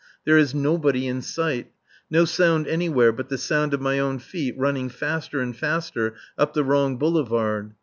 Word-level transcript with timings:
There 0.25 0.35
is 0.35 0.55
nobody 0.55 1.05
in 1.05 1.21
sight. 1.21 1.71
No 2.09 2.25
sound 2.25 2.65
anywhere 2.65 3.11
but 3.11 3.29
the 3.29 3.37
sound 3.37 3.71
of 3.75 3.81
my 3.81 3.99
own 3.99 4.17
feet 4.17 4.57
running 4.57 4.89
faster 4.89 5.39
and 5.41 5.55
faster 5.55 6.15
up 6.39 6.55
the 6.55 6.63
wrong 6.63 6.97
boulevard. 6.97 7.75